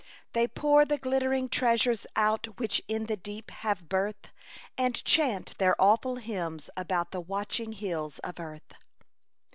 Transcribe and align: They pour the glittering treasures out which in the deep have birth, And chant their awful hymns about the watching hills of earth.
They 0.33 0.47
pour 0.47 0.83
the 0.83 0.97
glittering 0.97 1.47
treasures 1.47 2.07
out 2.15 2.47
which 2.57 2.81
in 2.87 3.05
the 3.05 3.15
deep 3.15 3.51
have 3.51 3.87
birth, 3.87 4.33
And 4.75 4.95
chant 5.05 5.55
their 5.59 5.79
awful 5.79 6.15
hymns 6.15 6.71
about 6.75 7.11
the 7.11 7.21
watching 7.21 7.73
hills 7.73 8.17
of 8.23 8.39
earth. 8.39 8.73